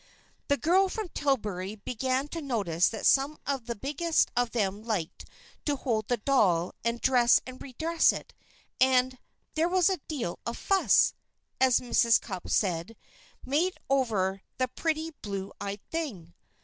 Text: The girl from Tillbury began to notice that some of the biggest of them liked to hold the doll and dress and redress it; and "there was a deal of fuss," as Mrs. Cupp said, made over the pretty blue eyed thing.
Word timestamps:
The 0.47 0.57
girl 0.57 0.89
from 0.89 1.09
Tillbury 1.09 1.75
began 1.75 2.27
to 2.29 2.41
notice 2.41 2.89
that 2.89 3.05
some 3.05 3.37
of 3.45 3.67
the 3.67 3.75
biggest 3.75 4.31
of 4.35 4.49
them 4.49 4.81
liked 4.81 5.25
to 5.65 5.75
hold 5.75 6.07
the 6.07 6.17
doll 6.17 6.73
and 6.83 6.99
dress 6.99 7.39
and 7.45 7.61
redress 7.61 8.11
it; 8.11 8.33
and 8.79 9.19
"there 9.53 9.69
was 9.69 9.91
a 9.91 9.97
deal 10.07 10.39
of 10.43 10.57
fuss," 10.57 11.13
as 11.59 11.79
Mrs. 11.79 12.19
Cupp 12.19 12.49
said, 12.49 12.97
made 13.45 13.75
over 13.91 14.41
the 14.57 14.67
pretty 14.69 15.11
blue 15.21 15.51
eyed 15.61 15.81
thing. 15.91 16.33